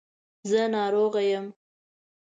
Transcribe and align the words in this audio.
زه 0.49 0.61
ناروغه 0.73 1.21
یم. 1.31 1.45